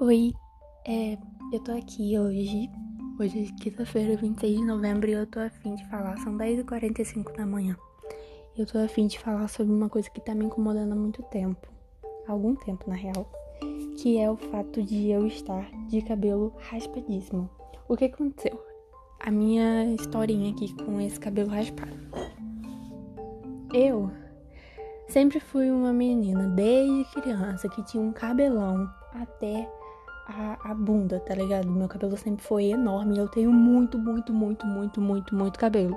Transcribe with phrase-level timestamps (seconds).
[0.00, 0.32] Oi,
[0.86, 1.18] é,
[1.52, 2.70] eu tô aqui hoje,
[3.18, 7.44] hoje é quinta-feira, 26 de novembro, e eu tô afim de falar, são 10h45 da
[7.44, 7.76] manhã.
[8.56, 11.66] Eu tô afim de falar sobre uma coisa que tá me incomodando há muito tempo,
[12.28, 13.28] há algum tempo na real,
[14.00, 17.50] que é o fato de eu estar de cabelo raspadíssimo.
[17.88, 18.64] O que aconteceu?
[19.18, 21.98] A minha historinha aqui com esse cabelo raspado.
[23.74, 24.12] Eu
[25.08, 29.68] sempre fui uma menina, desde criança, que tinha um cabelão até
[30.28, 31.70] a, a bunda, tá ligado?
[31.70, 35.96] Meu cabelo sempre foi enorme eu tenho muito, muito, muito, muito, muito, muito cabelo.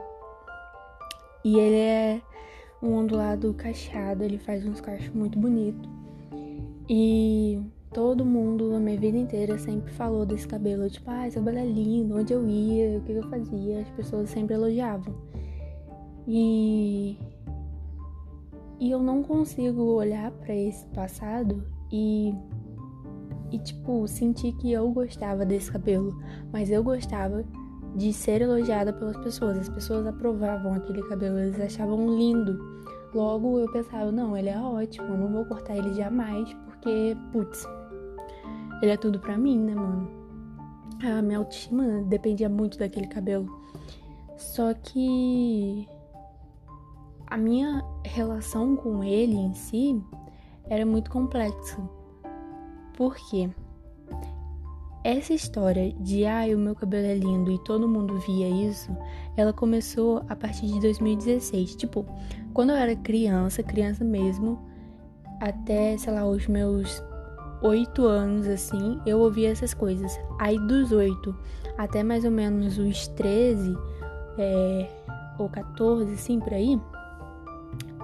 [1.43, 2.21] E ele é
[2.81, 5.89] um ondulado cacheado, ele faz uns cachos muito bonitos.
[6.89, 7.61] E
[7.93, 10.89] todo mundo, a minha vida inteira, sempre falou desse cabelo.
[10.89, 13.81] Tipo, ah, esse cabelo é lindo, onde eu ia, o que eu fazia.
[13.81, 15.13] As pessoas sempre elogiavam.
[16.27, 17.17] E.
[18.79, 22.33] E eu não consigo olhar para esse passado e
[23.51, 26.17] e, tipo, senti que eu gostava desse cabelo,
[26.51, 27.43] mas eu gostava
[27.95, 29.57] de ser elogiada pelas pessoas.
[29.57, 32.57] As pessoas aprovavam aquele cabelo, eles achavam lindo.
[33.13, 37.67] Logo eu pensava, não, ele é ótimo, eu não vou cortar ele jamais, porque, putz,
[38.81, 40.09] ele é tudo pra mim, né, mano?
[41.03, 43.47] A minha autoestima dependia muito daquele cabelo.
[44.37, 45.87] Só que
[47.27, 50.01] a minha relação com ele em si
[50.69, 51.81] era muito complexa
[53.01, 53.49] por quê?
[55.03, 58.95] Essa história de ah, o meu cabelo é lindo e todo mundo via isso,
[59.35, 61.77] ela começou a partir de 2016.
[61.77, 62.05] Tipo,
[62.53, 64.63] quando eu era criança, criança mesmo,
[65.39, 67.03] até, sei lá, os meus
[67.63, 70.15] oito anos, assim, eu ouvia essas coisas.
[70.39, 71.35] Aí dos oito
[71.79, 73.75] até mais ou menos os 13
[74.37, 74.87] é,
[75.39, 76.79] ou 14, assim, por aí,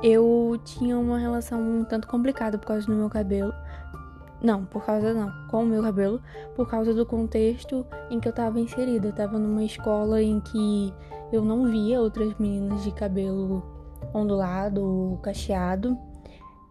[0.04, 3.54] eu tinha uma relação um tanto complicada por causa do meu cabelo,
[4.42, 6.22] não, por causa não, com o meu cabelo,
[6.56, 9.08] por causa do contexto em que eu tava inserida.
[9.08, 10.94] Eu tava numa escola em que
[11.32, 13.64] eu não via outras meninas de cabelo
[14.14, 15.98] ondulado ou cacheado.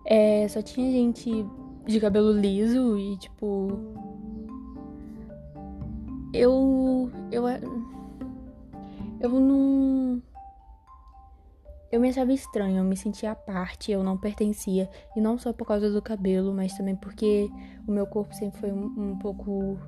[0.05, 1.45] É, só tinha gente
[1.87, 3.69] de cabelo liso e tipo.
[6.33, 7.11] Eu.
[7.33, 7.45] Eu.
[9.19, 10.06] Eu não
[11.97, 14.89] eu me achava estranho, eu me sentia à parte, eu não pertencia.
[15.17, 17.49] E não só por causa do cabelo, mas também porque
[17.89, 19.79] o meu corpo sempre foi um, um pouco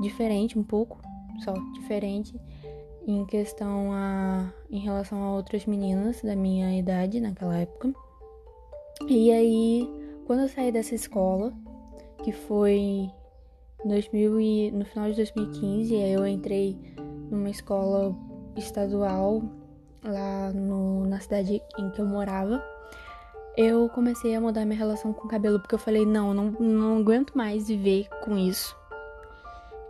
[0.00, 0.98] diferente, um pouco
[1.44, 2.40] só diferente
[3.06, 7.92] em questão a em relação a outras meninas da minha idade naquela época.
[9.06, 9.86] E aí,
[10.24, 11.52] quando eu saí dessa escola,
[12.24, 13.10] que foi
[13.84, 16.78] 2000 e, no final de 2015, aí eu entrei
[17.30, 18.16] numa escola
[18.56, 19.42] estadual
[20.04, 22.62] lá no, na cidade em que eu morava,
[23.56, 26.98] eu comecei a mudar minha relação com o cabelo, porque eu falei, não, não, não
[26.98, 28.76] aguento mais viver com isso.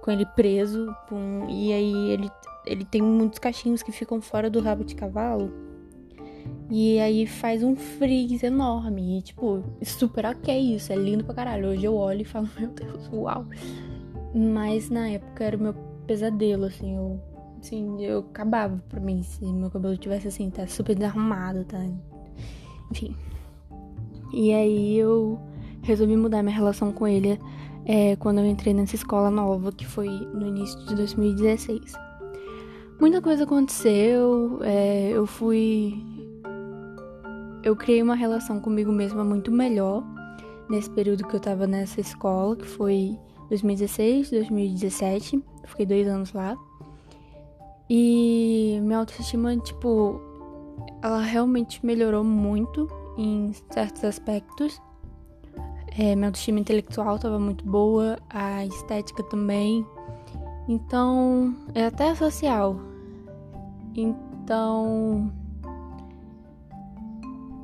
[0.03, 0.93] Com ele preso,
[1.49, 2.31] e aí ele,
[2.67, 5.53] ele tem muitos cachinhos que ficam fora do rabo de cavalo.
[6.69, 9.19] E aí faz um frizz enorme.
[9.19, 11.69] E, tipo, super ok isso, é lindo pra caralho.
[11.69, 13.47] Hoje eu olho e falo, meu Deus, uau.
[14.35, 15.75] Mas na época era o meu
[16.05, 17.21] pesadelo, assim, eu
[17.63, 21.79] Assim, eu acabava pra mim se meu cabelo tivesse assim, tá super desarrumado, tá?
[22.91, 23.15] Enfim.
[24.33, 25.39] E aí eu
[25.81, 27.39] resolvi mudar minha relação com ele
[27.85, 31.93] é, quando eu entrei nessa escola nova, que foi no início de 2016.
[33.01, 36.05] Muita coisa aconteceu, é, eu fui.
[37.63, 40.03] Eu criei uma relação comigo mesma muito melhor
[40.69, 43.17] nesse período que eu tava nessa escola, que foi
[43.51, 45.41] 2016, 2017.
[45.67, 46.57] fiquei dois anos lá.
[47.95, 50.19] E minha autoestima, tipo,
[51.03, 52.89] ela realmente melhorou muito
[53.19, 54.81] em certos aspectos.
[55.99, 59.87] É, minha autoestima intelectual estava muito boa, a estética também.
[60.67, 62.81] Então, é até social.
[63.95, 65.31] Então,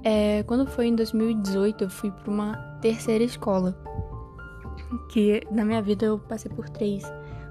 [0.04, 3.82] é, quando foi em 2018, eu fui para uma terceira escola.
[5.08, 7.04] Que na minha vida eu passei por três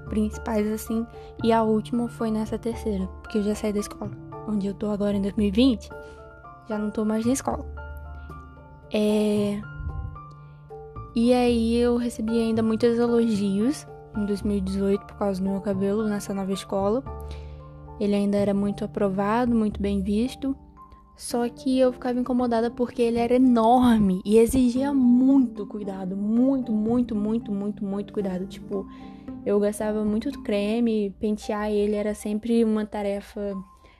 [0.08, 1.06] principais assim,
[1.44, 4.10] e a última foi nessa terceira, porque eu já saí da escola,
[4.48, 5.88] onde eu tô agora em 2020,
[6.68, 7.64] já não tô mais na escola.
[8.92, 9.60] É...
[11.14, 13.86] E aí eu recebi ainda muitos elogios
[14.16, 17.02] em 2018 por causa do meu cabelo nessa nova escola.
[18.00, 20.56] Ele ainda era muito aprovado, muito bem visto.
[21.18, 27.12] Só que eu ficava incomodada porque ele era enorme e exigia muito cuidado, muito, muito,
[27.12, 28.46] muito, muito, muito cuidado.
[28.46, 28.86] Tipo,
[29.44, 33.52] eu gastava muito creme, pentear ele era sempre uma tarefa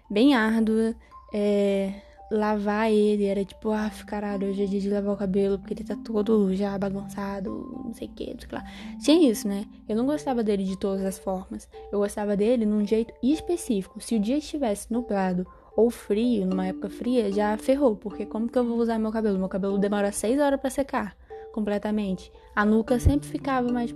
[0.08, 0.94] bem árdua.
[1.34, 1.92] É,
[2.30, 5.82] lavar ele era tipo, ah, caralho, hoje é dia de lavar o cabelo porque ele
[5.82, 8.64] tá todo já bagunçado, não sei o que, não sei o que lá.
[9.02, 9.66] Tinha isso, né?
[9.88, 11.68] Eu não gostava dele de todas as formas.
[11.90, 14.00] Eu gostava dele num jeito específico.
[14.00, 15.44] Se o dia estivesse nublado
[15.78, 19.38] ou frio, numa época fria, já ferrou, porque como que eu vou usar meu cabelo?
[19.38, 21.16] Meu cabelo demora seis horas para secar
[21.52, 22.32] completamente.
[22.52, 23.94] A nuca sempre ficava mais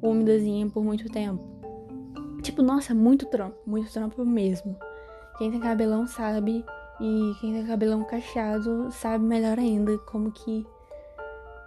[0.00, 1.42] úmidazinha por muito tempo.
[2.40, 4.78] Tipo, nossa, muito trampo, muito trampo mesmo.
[5.36, 6.64] Quem tem cabelão sabe
[7.00, 10.64] e quem tem cabelão cacheado sabe melhor ainda como que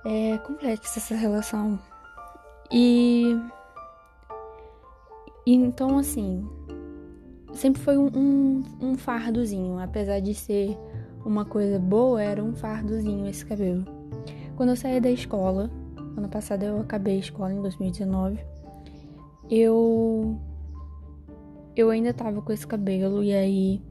[0.05, 1.77] é complexa essa relação.
[2.71, 3.37] E
[5.45, 6.47] então assim,
[7.57, 10.77] sempre foi um, um, um fardozinho, apesar de ser
[11.25, 13.83] uma coisa boa, era um fardozinho esse cabelo.
[14.55, 15.69] Quando eu saí da escola,
[16.15, 18.39] ano passado eu acabei a escola em 2019,
[19.49, 20.37] eu
[21.75, 23.81] eu ainda tava com esse cabelo e aí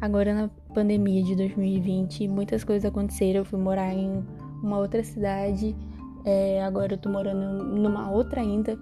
[0.00, 3.40] agora na pandemia de 2020 muitas coisas aconteceram.
[3.40, 4.24] Eu fui morar em
[4.62, 5.76] uma outra cidade,
[6.24, 8.76] é, agora eu tô morando numa outra ainda.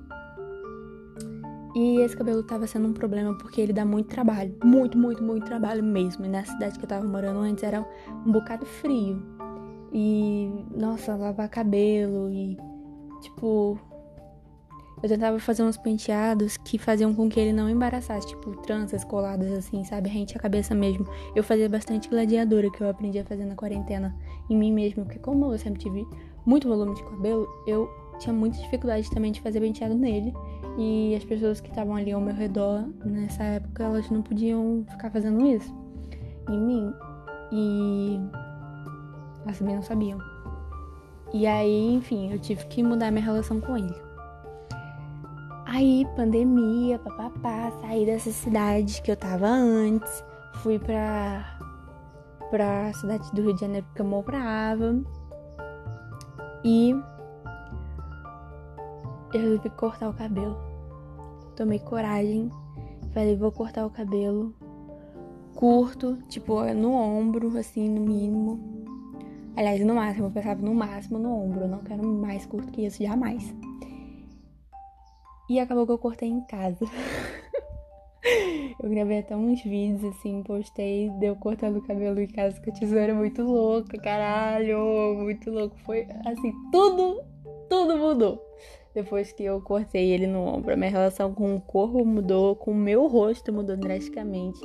[1.75, 5.45] E esse cabelo tava sendo um problema porque ele dá muito trabalho, muito, muito, muito
[5.45, 6.25] trabalho mesmo.
[6.25, 7.85] E na cidade que eu tava morando antes era
[8.25, 9.21] um bocado frio.
[9.93, 12.57] E, nossa, lavar cabelo e,
[13.23, 13.79] tipo,
[15.05, 19.53] eu tentava fazer uns penteados que faziam com que ele não embaraçasse, tipo tranças coladas
[19.53, 20.09] assim, sabe?
[20.09, 21.07] Rente a cabeça mesmo.
[21.35, 24.17] Eu fazia bastante gladiadora que eu aprendi a fazer na quarentena
[24.49, 26.07] em mim mesmo, porque como eu sempre tive
[26.47, 27.87] muito volume de cabelo, eu
[28.19, 30.33] tinha muita dificuldade também de fazer penteado nele.
[30.77, 35.11] E as pessoas que estavam ali ao meu redor nessa época, elas não podiam ficar
[35.11, 35.73] fazendo isso
[36.49, 36.95] em mim.
[37.53, 38.21] E
[39.45, 40.19] elas também não sabiam.
[41.33, 43.95] E aí, enfim, eu tive que mudar minha relação com ele.
[45.67, 50.25] Aí, pandemia, papapá, saí dessa cidade que eu tava antes,
[50.63, 51.59] fui pra,
[52.51, 55.01] pra cidade do Rio de Janeiro porque eu morava.
[56.65, 56.95] E
[59.37, 60.57] eu resolvi cortar o cabelo.
[61.57, 62.51] Tomei coragem,
[63.13, 64.55] falei, vou cortar o cabelo
[65.55, 68.85] curto, tipo no ombro, assim, no mínimo.
[69.57, 72.85] Aliás, no máximo, eu pensava no máximo no ombro, eu não quero mais curto que
[72.85, 73.55] isso jamais.
[75.49, 76.85] E acabou que eu cortei em casa.
[78.83, 82.75] eu gravei até uns vídeos assim, postei, deu cortando o cabelo em casa com a
[82.75, 85.77] tesoura muito louca, caralho, muito louco.
[85.85, 87.23] Foi assim, tudo,
[87.69, 88.43] tudo mudou.
[88.95, 92.71] Depois que eu cortei ele no ombro, a minha relação com o corpo mudou, com
[92.71, 94.61] o meu rosto mudou drasticamente.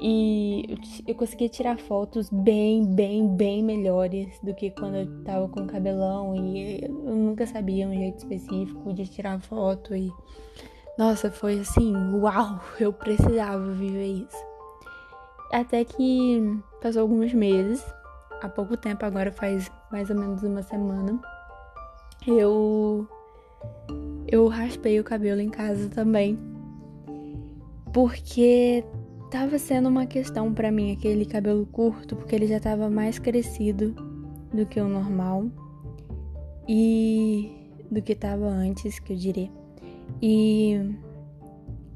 [0.00, 5.66] E eu consegui tirar fotos bem, bem, bem melhores do que quando eu tava com
[5.66, 6.34] cabelão.
[6.34, 9.94] E eu nunca sabia um jeito específico de tirar foto.
[9.94, 10.10] E
[10.98, 14.44] nossa, foi assim, uau, eu precisava viver isso.
[15.52, 17.84] Até que passou alguns meses,
[18.40, 21.20] há pouco tempo, agora faz mais ou menos uma semana,
[22.26, 23.06] eu
[24.26, 26.38] eu raspei o cabelo em casa também.
[27.92, 28.84] Porque
[29.30, 33.94] tava sendo uma questão para mim aquele cabelo curto, porque ele já tava mais crescido
[34.52, 35.46] do que o normal
[36.68, 37.50] e
[37.90, 39.50] do que tava antes, que eu diria.
[40.20, 40.94] E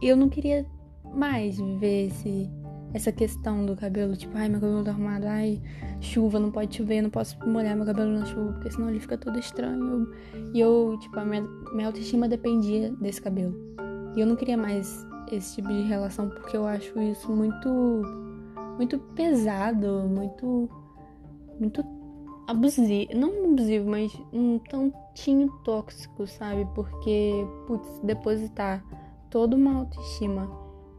[0.03, 0.67] eu não queria
[1.15, 2.51] mais viver esse,
[2.95, 5.61] essa questão do cabelo, tipo, ai, meu cabelo tá arrumado, ai,
[6.01, 9.19] chuva, não pode chover, não posso molhar meu cabelo na chuva, porque senão ele fica
[9.19, 10.11] todo estranho.
[10.55, 13.55] E eu, tipo, a minha, minha autoestima dependia desse cabelo.
[14.17, 18.03] E eu não queria mais esse tipo de relação porque eu acho isso muito
[18.77, 20.69] muito pesado, muito
[21.59, 21.85] muito
[22.47, 26.67] abusivo, não abusivo, mas um tantinho tóxico, sabe?
[26.75, 28.85] Porque putz, depositar
[29.31, 30.49] toda uma autoestima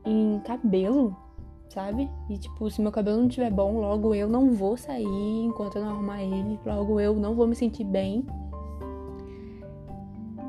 [0.05, 1.15] em cabelo,
[1.69, 2.09] sabe?
[2.29, 5.05] E tipo, se meu cabelo não estiver bom, logo eu não vou sair
[5.43, 8.25] enquanto eu não arrumar ele, logo eu não vou me sentir bem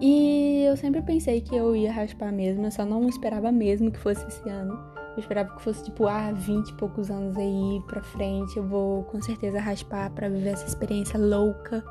[0.00, 3.98] e eu sempre pensei que eu ia raspar mesmo, eu só não esperava mesmo que
[3.98, 4.78] fosse esse ano.
[5.14, 9.02] Eu esperava que fosse tipo, ah, 20 e poucos anos aí pra frente, eu vou
[9.04, 11.82] com certeza raspar para viver essa experiência louca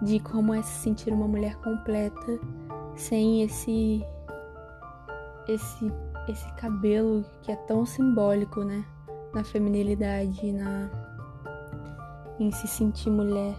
[0.00, 2.40] de como é se sentir uma mulher completa
[2.94, 4.02] sem esse
[5.46, 5.92] esse
[6.28, 8.84] esse cabelo que é tão simbólico, né,
[9.34, 10.90] na feminilidade, na
[12.38, 13.54] em se sentir mulher.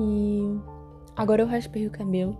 [0.00, 0.58] E
[1.18, 2.38] Agora eu raspei o cabelo.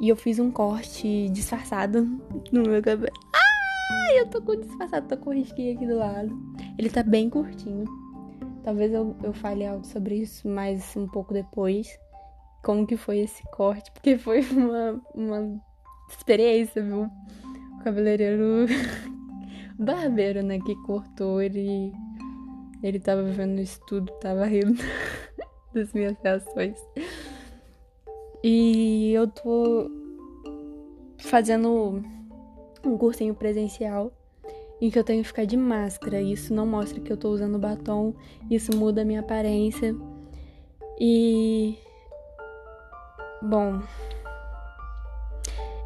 [0.00, 2.02] E eu fiz um corte disfarçado
[2.50, 3.12] no meu cabelo.
[3.34, 6.34] Ai, eu tô com disfarçado, tô com risquinho aqui do lado.
[6.78, 7.84] Ele tá bem curtinho.
[8.64, 11.86] Talvez eu, eu fale algo sobre isso mais um pouco depois.
[12.64, 15.60] Como que foi esse corte, porque foi uma, uma
[16.16, 17.10] experiência, viu?
[17.78, 18.66] O cabeleireiro
[19.78, 21.92] barbeiro, né, que cortou, ele
[22.82, 24.82] Ele tava vendo isso tudo, tava rindo
[25.74, 26.78] das minhas reações.
[28.44, 29.90] E eu tô
[31.18, 32.02] fazendo
[32.84, 34.12] um cursinho presencial
[34.80, 36.20] em que eu tenho que ficar de máscara.
[36.20, 38.14] Isso não mostra que eu tô usando batom,
[38.50, 39.94] isso muda a minha aparência.
[40.98, 41.78] E.
[43.40, 43.80] Bom.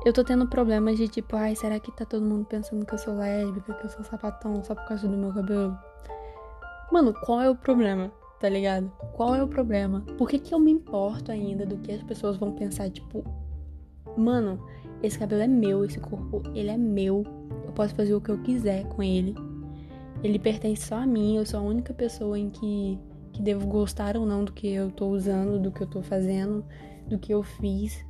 [0.07, 2.99] Eu tô tendo problemas de tipo, ai, será que tá todo mundo pensando que eu
[2.99, 5.77] sou lésbica, que eu sou sapatão só por causa do meu cabelo?
[6.93, 8.13] Mano, qual é o problema?
[8.39, 8.89] Tá ligado?
[9.15, 10.03] Qual é o problema?
[10.17, 12.89] Por que, que eu me importo ainda do que as pessoas vão pensar?
[12.89, 13.25] Tipo,
[14.17, 14.65] mano,
[15.03, 17.25] esse cabelo é meu, esse corpo, ele é meu.
[17.65, 19.35] Eu posso fazer o que eu quiser com ele.
[20.23, 22.97] Ele pertence só a mim, eu sou a única pessoa em que,
[23.33, 26.65] que devo gostar ou não do que eu tô usando, do que eu tô fazendo,
[27.09, 28.07] do que eu fiz.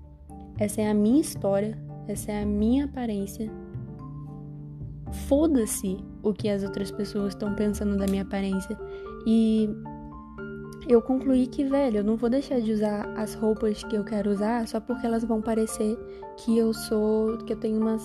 [0.58, 3.50] Essa é a minha história, essa é a minha aparência.
[5.28, 8.78] Foda-se o que as outras pessoas estão pensando da minha aparência.
[9.26, 9.68] E
[10.88, 14.30] eu concluí que, velho, eu não vou deixar de usar as roupas que eu quero
[14.30, 15.98] usar só porque elas vão parecer
[16.36, 17.96] que eu sou, que eu tenho uma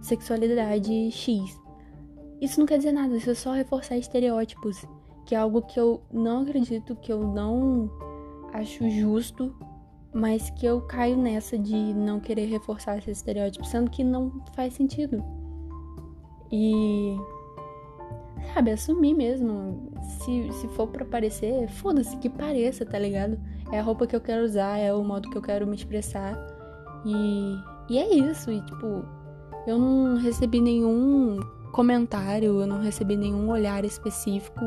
[0.00, 1.60] sexualidade X.
[2.40, 4.84] Isso não quer dizer nada, isso é só reforçar estereótipos,
[5.26, 7.90] que é algo que eu não acredito, que eu não
[8.52, 9.54] acho justo,
[10.12, 14.74] mas que eu caio nessa de não querer reforçar esses estereótipos, sendo que não faz
[14.74, 15.22] sentido.
[16.50, 17.16] E
[18.52, 19.90] sabe, assumir mesmo.
[20.02, 23.38] Se, se for pra parecer, foda-se, que pareça, tá ligado?
[23.72, 26.36] É a roupa que eu quero usar, é o modo que eu quero me expressar.
[27.04, 27.54] E,
[27.88, 28.50] e é isso.
[28.50, 29.04] E, tipo,
[29.66, 31.38] eu não recebi nenhum
[31.72, 34.60] comentário, eu não recebi nenhum olhar específico.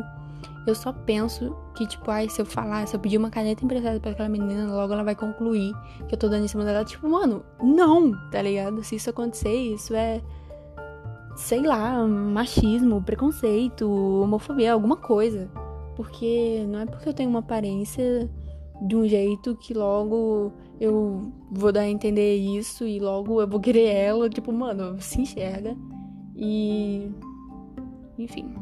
[0.65, 3.99] Eu só penso que, tipo, ai, se eu falar, se eu pedir uma caneta emprestada
[3.99, 5.73] pra aquela menina, logo ela vai concluir
[6.07, 6.85] que eu tô dando em cima dela.
[6.85, 8.83] Tipo, mano, não, tá ligado?
[8.83, 10.21] Se isso acontecer, isso é
[11.35, 15.49] sei lá, machismo, preconceito, homofobia, alguma coisa.
[15.95, 18.29] Porque não é porque eu tenho uma aparência
[18.81, 23.59] de um jeito que logo eu vou dar a entender isso e logo eu vou
[23.59, 24.29] querer ela.
[24.29, 25.75] Tipo, mano, se enxerga.
[26.35, 27.11] E.
[28.17, 28.53] Enfim.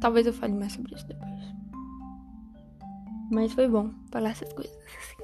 [0.00, 1.30] Talvez eu fale mais sobre isso depois.
[3.30, 5.16] Mas foi bom falar essas coisas assim,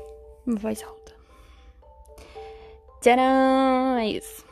[0.46, 1.14] em voz alta.
[3.00, 3.98] Tcharam!
[3.98, 4.45] É isso.